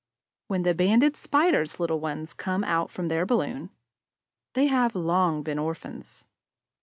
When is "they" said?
4.53-4.65